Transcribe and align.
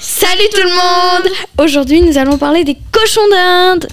Salut 0.00 0.48
tout 0.52 0.60
le 0.62 0.70
monde 0.70 1.32
Aujourd'hui 1.58 2.02
nous 2.02 2.18
allons 2.18 2.38
parler 2.38 2.64
des 2.64 2.76
cochons 2.92 3.28
d'Inde. 3.30 3.86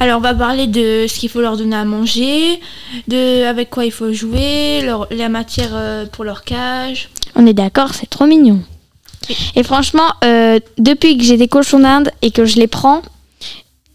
Alors 0.00 0.18
on 0.18 0.20
va 0.20 0.34
parler 0.34 0.66
de 0.66 1.06
ce 1.08 1.18
qu'il 1.18 1.28
faut 1.28 1.40
leur 1.40 1.56
donner 1.56 1.76
à 1.76 1.84
manger, 1.84 2.60
de 3.08 3.44
avec 3.44 3.70
quoi 3.70 3.84
il 3.84 3.92
faut 3.92 4.12
jouer, 4.12 4.82
leur, 4.82 5.06
la 5.10 5.28
matière 5.28 5.70
euh, 5.72 6.06
pour 6.06 6.24
leur 6.24 6.44
cage. 6.44 7.08
On 7.34 7.46
est 7.46 7.54
d'accord, 7.54 7.94
c'est 7.94 8.08
trop 8.10 8.26
mignon. 8.26 8.60
Et 9.56 9.62
franchement, 9.62 10.12
euh, 10.24 10.58
depuis 10.78 11.16
que 11.16 11.24
j'ai 11.24 11.36
des 11.36 11.48
cochons 11.48 11.78
d'Inde 11.78 12.10
et 12.22 12.30
que 12.30 12.44
je 12.44 12.56
les 12.56 12.66
prends, 12.66 13.02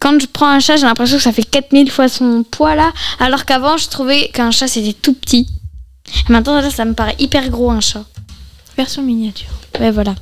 quand 0.00 0.20
je 0.20 0.26
prends 0.26 0.48
un 0.48 0.60
chat, 0.60 0.76
j'ai 0.76 0.86
l'impression 0.86 1.18
que 1.18 1.22
ça 1.22 1.32
fait 1.32 1.44
4000 1.44 1.90
fois 1.90 2.08
son 2.08 2.42
poids 2.42 2.74
là, 2.74 2.92
alors 3.20 3.44
qu'avant 3.44 3.76
je 3.76 3.88
trouvais 3.88 4.28
qu'un 4.28 4.50
chat 4.50 4.66
c'était 4.66 4.94
tout 4.94 5.14
petit. 5.14 5.46
Et 6.28 6.32
maintenant 6.32 6.60
là, 6.60 6.70
ça 6.70 6.84
me 6.84 6.94
paraît 6.94 7.16
hyper 7.18 7.50
gros 7.50 7.70
un 7.70 7.80
chat. 7.80 8.04
Version 8.76 9.02
miniature. 9.02 9.50
Ouais 9.80 9.90
voilà. 9.90 10.14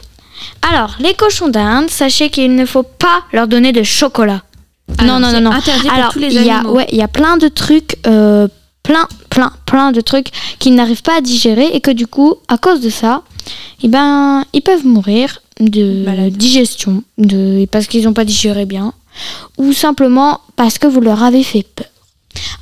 Alors, 0.71 0.95
les 1.01 1.15
cochons 1.15 1.49
d'Inde, 1.49 1.91
sachez 1.91 2.31
qu'il 2.31 2.55
ne 2.55 2.65
faut 2.65 2.85
pas 2.85 3.25
leur 3.33 3.49
donner 3.49 3.73
de 3.73 3.83
chocolat. 3.83 4.43
Ah 4.99 5.05
non, 5.05 5.19
non, 5.21 5.33
non, 5.33 5.41
non. 5.41 5.51
interdit 5.51 5.83
pour 5.89 5.93
Alors, 5.93 6.13
tous 6.13 6.19
les 6.21 6.35
il 6.35 6.45
y 6.45 6.51
a, 6.51 6.59
animaux. 6.59 6.75
ouais, 6.77 6.87
il 6.93 6.99
y 6.99 7.03
a 7.03 7.09
plein 7.09 7.37
de 7.37 7.49
trucs, 7.49 7.97
euh, 8.07 8.49
plein, 8.83 9.07
plein, 9.31 9.53
plein 9.67 9.93
de 9.93 10.01
trucs 10.01 10.29
qu'ils 10.59 10.75
n'arrivent 10.75 11.03
pas 11.03 11.19
à 11.19 11.21
digérer 11.21 11.67
et 11.75 11.81
que 11.81 11.91
du 11.91 12.07
coup, 12.07 12.37
à 12.49 12.57
cause 12.57 12.81
de 12.81 12.89
ça, 12.89 13.23
eh 13.83 13.89
ben, 13.89 14.45
ils 14.53 14.63
peuvent 14.63 14.87
mourir 14.87 15.41
de 15.61 16.05
Malade. 16.05 16.33
digestion, 16.35 17.03
de, 17.19 17.67
parce 17.67 17.87
qu'ils 17.87 18.05
n'ont 18.05 18.15
pas 18.15 18.25
digéré 18.25 18.65
bien, 18.65 18.93
ou 19.59 19.73
simplement 19.73 20.41
parce 20.57 20.79
que 20.79 20.87
vous 20.87 21.01
leur 21.01 21.23
avez 21.23 21.43
fait 21.43 21.65
peur. 21.75 21.87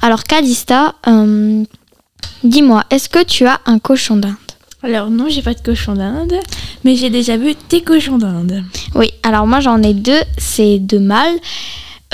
Alors, 0.00 0.24
Calista, 0.24 0.94
euh, 1.06 1.62
dis-moi, 2.42 2.84
est-ce 2.90 3.08
que 3.08 3.22
tu 3.22 3.46
as 3.46 3.60
un 3.66 3.78
cochon 3.78 4.16
d'Inde? 4.16 4.34
Alors 4.82 5.10
non, 5.10 5.26
j'ai 5.28 5.42
pas 5.42 5.54
de 5.54 5.60
cochon 5.60 5.94
d'Inde, 5.94 6.34
mais 6.86 6.94
j'ai 6.96 7.10
déjà 7.10 7.36
vu 7.36 7.54
tes 7.56 7.82
cochons 7.82 8.16
d'Inde. 8.18 8.62
Oui, 8.94 9.10
alors 9.24 9.46
moi 9.46 9.58
j'en 9.60 9.82
ai 9.82 9.92
deux, 9.92 10.20
c'est 10.38 10.78
deux 10.78 11.00
mâles. 11.00 11.36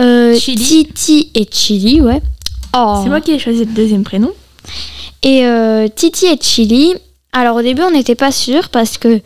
Euh, 0.01 0.34
Chili. 0.39 0.87
Titi 0.87 1.31
et 1.34 1.47
Chili, 1.51 2.01
ouais. 2.01 2.23
Oh. 2.75 3.00
C'est 3.03 3.11
moi 3.11 3.20
qui 3.20 3.33
ai 3.33 3.39
choisi 3.39 3.61
le 3.61 3.67
deuxième 3.67 4.03
prénom. 4.03 4.31
Et 5.23 5.45
euh, 5.47 5.89
Titi 5.95 6.25
et 6.27 6.39
Chili, 6.41 6.95
alors 7.33 7.56
au 7.56 7.62
début 7.62 7.83
on 7.83 7.91
n'était 7.91 8.15
pas 8.15 8.33
sûr 8.33 8.70
parce 8.70 8.97
que 8.97 9.20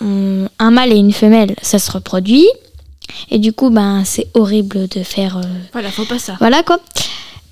on- 0.00 0.46
un 0.60 0.70
mâle 0.70 0.92
et 0.92 0.96
une 0.96 1.12
femelle, 1.12 1.56
ça 1.62 1.78
se 1.80 1.90
reproduit. 1.90 2.46
Et 3.30 3.38
du 3.38 3.52
coup, 3.52 3.70
ben 3.70 4.04
c'est 4.06 4.28
horrible 4.34 4.86
de 4.88 5.02
faire. 5.02 5.36
euh, 5.38 5.42
Voilà, 5.72 5.90
faut 5.90 6.04
pas 6.04 6.18
ça. 6.20 6.36
voilà 6.38 6.62
quoi. 6.62 6.78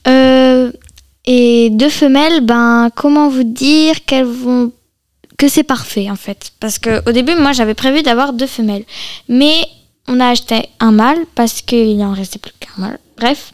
Euh, 0.07 0.71
et 1.27 1.69
deux 1.71 1.91
femelles, 1.91 2.41
ben 2.41 2.89
comment 2.95 3.29
vous 3.29 3.45
dire 3.45 4.05
qu'elles 4.07 4.25
vont 4.25 4.71
que 5.41 5.49
c'est 5.49 5.63
parfait 5.63 6.11
en 6.11 6.17
fait. 6.17 6.53
Parce 6.61 6.79
que 6.79 7.03
au 7.09 7.13
début 7.13 7.35
moi 7.35 7.53
j'avais 7.53 7.75
prévu 7.75 8.03
d'avoir 8.03 8.35
deux 8.35 8.47
femelles. 8.47 8.85
Mais 9.29 9.67
on 10.07 10.21
a 10.21 10.29
acheté 10.29 10.69
un 10.81 10.93
mâle 10.93 11.25
parce 11.35 11.63
qu'il 11.63 12.01
en 12.03 12.13
restait 12.13 12.39
plus 12.39 12.53
qu'un 12.61 12.77
mâle. 12.77 12.99
Bref. 13.17 13.53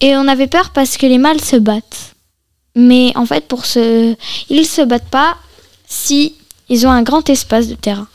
Et 0.00 0.16
on 0.16 0.28
avait 0.28 0.46
peur 0.46 0.70
parce 0.70 0.96
que 0.96 1.06
les 1.06 1.18
mâles 1.18 1.40
se 1.40 1.56
battent. 1.56 2.14
Mais 2.76 3.12
en 3.16 3.26
fait 3.26 3.48
pour 3.48 3.66
ce 3.66 4.14
ils 4.48 4.64
se 4.64 4.82
battent 4.82 5.10
pas 5.10 5.36
si 5.88 6.36
ils 6.68 6.86
ont 6.86 6.90
un 6.90 7.02
grand 7.02 7.28
espace 7.28 7.66
de 7.66 7.74
terrain 7.74 8.06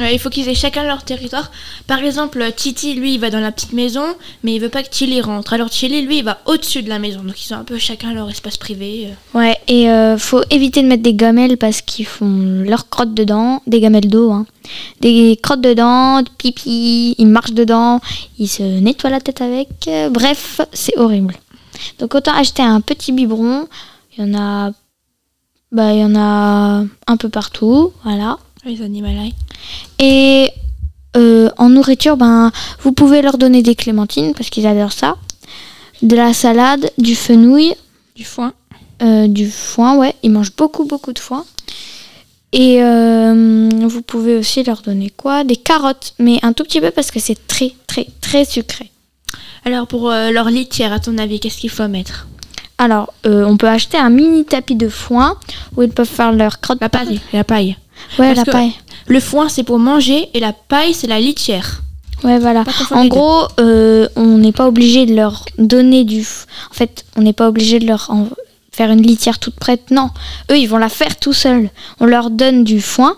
Il 0.00 0.18
faut 0.18 0.28
qu'ils 0.28 0.48
aient 0.48 0.54
chacun 0.54 0.82
leur 0.82 1.04
territoire. 1.04 1.52
Par 1.86 1.98
exemple, 2.00 2.44
Titi, 2.56 2.94
lui, 2.94 3.14
il 3.14 3.20
va 3.20 3.30
dans 3.30 3.38
la 3.40 3.52
petite 3.52 3.72
maison, 3.72 4.04
mais 4.42 4.54
il 4.54 4.58
veut 4.60 4.68
pas 4.68 4.82
que 4.82 4.92
Chili 4.92 5.20
rentre. 5.20 5.52
Alors 5.52 5.70
Chili, 5.70 6.02
lui, 6.02 6.18
il 6.18 6.24
va 6.24 6.38
au-dessus 6.46 6.82
de 6.82 6.88
la 6.88 6.98
maison. 6.98 7.22
Donc 7.22 7.44
ils 7.44 7.54
ont 7.54 7.58
un 7.58 7.64
peu 7.64 7.78
chacun 7.78 8.12
leur 8.12 8.28
espace 8.28 8.56
privé. 8.56 9.08
euh. 9.08 9.38
Ouais, 9.38 9.56
et 9.68 9.88
euh, 9.88 10.18
faut 10.18 10.42
éviter 10.50 10.82
de 10.82 10.88
mettre 10.88 11.02
des 11.04 11.14
gamelles 11.14 11.56
parce 11.58 11.80
qu'ils 11.80 12.06
font 12.06 12.64
leurs 12.66 12.88
crottes 12.88 13.14
dedans, 13.14 13.62
des 13.68 13.80
gamelles 13.80 14.08
d'eau, 14.08 14.32
hein. 14.32 14.46
Des 15.00 15.38
crottes 15.40 15.60
dedans, 15.60 16.22
de 16.22 16.28
pipi, 16.38 17.14
ils 17.18 17.26
marchent 17.26 17.52
dedans, 17.52 18.00
ils 18.38 18.48
se 18.48 18.62
nettoient 18.62 19.10
la 19.10 19.20
tête 19.20 19.42
avec. 19.42 19.68
bref, 20.10 20.60
c'est 20.72 20.98
horrible. 20.98 21.36
Donc 21.98 22.14
autant 22.14 22.32
acheter 22.34 22.62
un 22.62 22.80
petit 22.80 23.12
biberon, 23.12 23.68
il 24.16 24.24
y 24.24 24.28
en 24.28 24.38
a 24.38 24.72
bah 25.70 25.92
il 25.92 26.00
y 26.00 26.04
en 26.04 26.14
a 26.14 26.84
un 27.06 27.16
peu 27.16 27.28
partout, 27.28 27.92
voilà. 28.04 28.38
Les 28.66 28.80
animaux. 28.82 29.08
Et 29.98 30.50
euh, 31.16 31.50
en 31.58 31.68
nourriture, 31.68 32.16
ben 32.16 32.50
vous 32.80 32.92
pouvez 32.92 33.20
leur 33.20 33.36
donner 33.36 33.62
des 33.62 33.74
clémentines 33.74 34.32
parce 34.34 34.48
qu'ils 34.48 34.66
adorent 34.66 34.92
ça, 34.92 35.16
de 36.02 36.16
la 36.16 36.32
salade, 36.32 36.90
du 36.98 37.14
fenouil, 37.14 37.74
Du 38.16 38.24
foin. 38.24 38.54
euh, 39.02 39.28
du 39.28 39.50
foin, 39.50 39.96
ouais, 39.96 40.14
ils 40.22 40.30
mangent 40.30 40.56
beaucoup, 40.56 40.84
beaucoup 40.84 41.12
de 41.12 41.18
foin. 41.18 41.44
Et 42.52 42.82
euh, 42.82 43.68
vous 43.82 44.02
pouvez 44.02 44.36
aussi 44.36 44.62
leur 44.62 44.80
donner 44.80 45.10
quoi? 45.10 45.44
Des 45.44 45.56
carottes, 45.56 46.14
mais 46.18 46.38
un 46.42 46.52
tout 46.52 46.62
petit 46.64 46.80
peu 46.80 46.90
parce 46.90 47.10
que 47.10 47.20
c'est 47.20 47.46
très, 47.46 47.74
très, 47.86 48.06
très 48.20 48.44
sucré. 48.44 48.90
Alors 49.64 49.86
pour 49.86 50.08
leur 50.10 50.48
litière, 50.48 50.92
à 50.92 51.00
ton 51.00 51.18
avis, 51.18 51.38
qu'est-ce 51.40 51.58
qu'il 51.58 51.70
faut 51.70 51.88
mettre? 51.88 52.26
Alors, 52.78 53.12
on 53.24 53.56
peut 53.56 53.68
acheter 53.68 53.98
un 53.98 54.10
mini 54.10 54.44
tapis 54.44 54.74
de 54.74 54.88
foin 54.88 55.38
où 55.76 55.82
ils 55.82 55.90
peuvent 55.90 56.08
faire 56.08 56.32
leur 56.32 56.60
crotte. 56.60 56.78
La 56.80 56.88
paille. 56.88 57.20
La 57.32 57.44
paille. 57.44 57.76
Ouais, 58.18 58.34
parce 58.34 58.46
la 58.46 58.52
paille. 58.52 58.72
Le 59.06 59.20
foin, 59.20 59.48
c'est 59.48 59.62
pour 59.64 59.78
manger 59.78 60.28
et 60.34 60.40
la 60.40 60.52
paille, 60.52 60.94
c'est 60.94 61.06
la 61.06 61.20
litière. 61.20 61.82
Ouais, 62.22 62.38
voilà. 62.38 62.64
En 62.90 63.06
gros, 63.06 63.42
euh, 63.60 64.08
on 64.16 64.38
n'est 64.38 64.52
pas 64.52 64.66
obligé 64.66 65.04
de 65.04 65.14
leur 65.14 65.44
donner 65.58 66.04
du. 66.04 66.20
En 66.70 66.74
fait, 66.74 67.04
on 67.16 67.22
n'est 67.22 67.32
pas 67.34 67.48
obligé 67.48 67.78
de 67.78 67.86
leur 67.86 68.08
en- 68.10 68.28
faire 68.72 68.90
une 68.90 69.02
litière 69.02 69.38
toute 69.38 69.56
prête. 69.56 69.90
Non, 69.90 70.10
eux, 70.50 70.56
ils 70.58 70.66
vont 70.66 70.78
la 70.78 70.88
faire 70.88 71.16
tout 71.16 71.34
seuls. 71.34 71.68
On 72.00 72.06
leur 72.06 72.30
donne 72.30 72.64
du 72.64 72.80
foin 72.80 73.16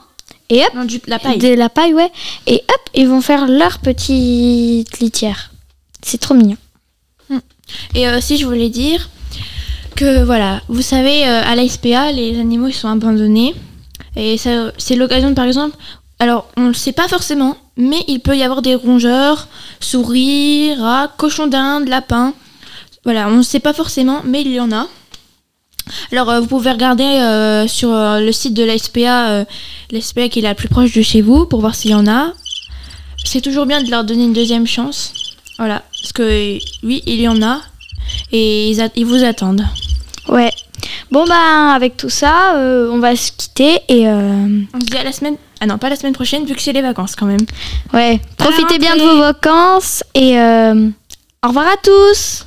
et 0.51 0.63
hop, 0.63 0.71
Non, 0.75 0.85
du, 0.85 1.01
la 1.07 1.19
paille. 1.21 1.39
De 1.39 1.49
la 1.55 1.69
paille, 1.69 1.95
ouais. 1.95 2.11
Et 2.49 2.57
hop, 2.69 2.81
ils 2.95 3.07
vont 3.07 3.21
faire 3.21 3.47
leur 3.47 3.79
petite 3.79 4.99
litière. 4.99 5.51
C'est 6.03 6.19
trop 6.19 6.35
mignon. 6.35 6.57
Et 7.95 8.07
euh, 8.09 8.21
si 8.21 8.37
je 8.39 8.47
voulais 8.47 8.69
dire 8.71 9.09
que 9.97 10.23
voilà, 10.25 10.63
vous 10.69 10.83
savez, 10.83 11.27
euh, 11.27 11.43
à 11.45 11.55
la 11.57 11.69
SPA, 11.69 12.13
les 12.13 12.39
animaux 12.39 12.69
ils 12.69 12.75
sont 12.75 12.89
abandonnés. 12.89 13.55
Et 14.17 14.39
ça, 14.39 14.73
c'est 14.79 14.97
l'occasion, 14.97 15.35
par 15.35 15.45
exemple, 15.45 15.77
alors 16.19 16.49
on 16.57 16.63
ne 16.63 16.69
le 16.69 16.75
sait 16.75 16.93
pas 16.93 17.09
forcément, 17.09 17.57
mais 17.77 18.03
il 18.09 18.21
peut 18.21 18.37
y 18.37 18.43
avoir 18.43 18.63
des 18.63 18.75
rongeurs, 18.75 19.49
souris, 19.81 20.75
rats, 20.75 21.13
cochons 21.19 21.47
d'Inde, 21.47 21.89
lapins. 21.89 22.33
Voilà, 23.05 23.29
on 23.29 23.37
ne 23.37 23.43
sait 23.43 23.61
pas 23.61 23.75
forcément, 23.75 24.23
mais 24.25 24.41
il 24.41 24.53
y 24.53 24.61
en 24.61 24.73
a. 24.73 24.89
Alors 26.11 26.31
euh, 26.31 26.41
vous 26.41 26.47
pouvez 26.47 26.73
regarder 26.73 27.05
euh, 27.05 27.69
sur 27.69 27.93
euh, 27.93 28.21
le 28.21 28.33
site 28.33 28.55
de 28.55 28.65
la 28.65 28.77
SPA, 28.77 29.29
euh, 29.29 29.45
la 29.91 30.01
SPA 30.01 30.29
qui 30.29 30.41
est 30.41 30.43
la 30.43 30.55
plus 30.55 30.69
proche 30.69 30.93
de 30.93 31.03
chez 31.03 31.21
vous, 31.21 31.47
pour 31.47 31.61
voir 31.61 31.75
s'il 31.75 31.91
y 31.91 31.95
en 31.95 32.09
a. 32.09 32.33
C'est 33.25 33.41
toujours 33.41 33.67
bien 33.67 33.83
de 33.83 33.91
leur 33.91 34.05
donner 34.05 34.25
une 34.25 34.33
deuxième 34.33 34.67
chance. 34.67 35.13
Voilà, 35.59 35.83
parce 36.01 36.13
que 36.13 36.59
oui, 36.83 37.03
il 37.07 37.21
y 37.21 37.29
en 37.29 37.43
a 37.43 37.61
et 38.33 38.71
ils 38.71 39.07
vous 39.07 39.25
attendent. 39.25 39.67
Ouais. 40.29 40.53
Bon, 41.11 41.25
bah, 41.27 41.73
avec 41.75 41.97
tout 41.97 42.09
ça, 42.11 42.57
euh, 42.57 42.91
on 42.93 42.99
va 42.99 43.15
se 43.17 43.31
quitter 43.33 43.79
et. 43.89 44.09
euh, 44.09 44.61
On 44.75 44.81
se 44.81 44.87
dit 44.87 44.97
à 44.97 45.05
la 45.05 45.13
semaine. 45.13 45.37
Ah 45.61 45.67
non, 45.67 45.79
pas 45.79 45.89
la 45.89 45.97
semaine 45.97 46.13
prochaine, 46.13 46.45
vu 46.45 46.55
que 46.55 46.61
c'est 46.61 46.73
les 46.73 46.83
vacances 46.83 47.15
quand 47.17 47.27
même. 47.27 47.41
ouais. 47.95 48.21
Profitez 48.37 48.79
bien 48.79 48.97
de 48.97 49.03
vos 49.03 49.19
vacances 49.19 50.03
et. 50.15 50.39
euh, 50.39 50.89
Au 51.45 51.49
revoir 51.49 51.67
à 51.67 51.77
tous! 51.83 52.45